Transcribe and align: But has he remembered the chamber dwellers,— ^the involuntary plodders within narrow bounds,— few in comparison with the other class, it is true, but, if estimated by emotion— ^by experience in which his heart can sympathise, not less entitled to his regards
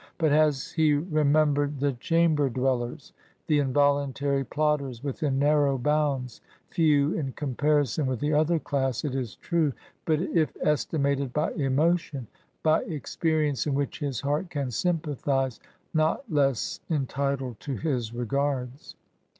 But 0.17 0.31
has 0.31 0.71
he 0.71 0.93
remembered 0.93 1.79
the 1.79 1.93
chamber 1.93 2.49
dwellers,— 2.49 3.13
^the 3.47 3.61
involuntary 3.61 4.43
plodders 4.43 5.03
within 5.03 5.37
narrow 5.37 5.77
bounds,— 5.77 6.41
few 6.71 7.13
in 7.13 7.33
comparison 7.33 8.07
with 8.07 8.19
the 8.19 8.33
other 8.33 8.57
class, 8.57 9.05
it 9.05 9.13
is 9.13 9.35
true, 9.35 9.73
but, 10.05 10.19
if 10.19 10.57
estimated 10.63 11.31
by 11.33 11.51
emotion— 11.51 12.25
^by 12.65 12.89
experience 12.89 13.67
in 13.67 13.75
which 13.75 13.99
his 13.99 14.21
heart 14.21 14.49
can 14.49 14.71
sympathise, 14.71 15.59
not 15.93 16.23
less 16.33 16.79
entitled 16.91 17.59
to 17.59 17.75
his 17.75 18.11
regards 18.11 18.95